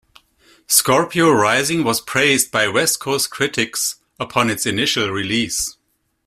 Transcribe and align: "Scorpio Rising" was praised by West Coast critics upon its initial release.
"Scorpio 0.65 1.29
Rising" 1.31 1.83
was 1.83 2.01
praised 2.01 2.51
by 2.51 2.67
West 2.67 2.99
Coast 2.99 3.29
critics 3.29 3.97
upon 4.19 4.49
its 4.49 4.65
initial 4.65 5.09
release. 5.11 5.77